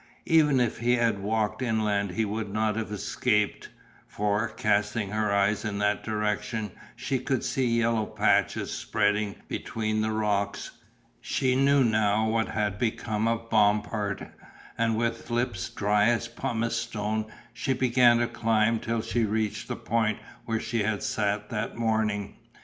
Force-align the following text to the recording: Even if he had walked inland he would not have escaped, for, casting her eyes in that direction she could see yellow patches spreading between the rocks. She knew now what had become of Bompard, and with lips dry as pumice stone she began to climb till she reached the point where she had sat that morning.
Even 0.25 0.59
if 0.59 0.79
he 0.79 0.95
had 0.95 1.19
walked 1.19 1.61
inland 1.61 2.09
he 2.13 2.25
would 2.25 2.49
not 2.51 2.75
have 2.75 2.91
escaped, 2.91 3.69
for, 4.07 4.49
casting 4.49 5.11
her 5.11 5.31
eyes 5.31 5.63
in 5.63 5.77
that 5.77 6.03
direction 6.03 6.71
she 6.95 7.19
could 7.19 7.43
see 7.43 7.67
yellow 7.67 8.07
patches 8.07 8.71
spreading 8.73 9.35
between 9.47 10.01
the 10.01 10.11
rocks. 10.11 10.71
She 11.21 11.55
knew 11.55 11.83
now 11.83 12.27
what 12.27 12.47
had 12.47 12.79
become 12.79 13.27
of 13.27 13.47
Bompard, 13.51 14.31
and 14.75 14.97
with 14.97 15.29
lips 15.29 15.69
dry 15.69 16.05
as 16.07 16.27
pumice 16.27 16.75
stone 16.77 17.27
she 17.53 17.73
began 17.73 18.17
to 18.17 18.27
climb 18.27 18.79
till 18.79 19.03
she 19.03 19.23
reached 19.23 19.67
the 19.67 19.75
point 19.75 20.17
where 20.45 20.59
she 20.59 20.81
had 20.81 21.03
sat 21.03 21.49
that 21.51 21.75
morning. 21.77 22.37